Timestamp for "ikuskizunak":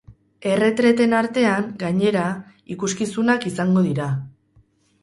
2.79-3.47